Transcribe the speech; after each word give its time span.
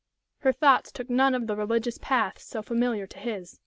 Her 0.39 0.51
thoughts 0.51 0.91
took 0.91 1.11
none 1.11 1.35
of 1.35 1.45
the 1.45 1.55
religious 1.55 1.99
paths 1.99 2.43
so 2.43 2.63
familiar 2.63 3.05
to 3.05 3.19
his. 3.19 3.59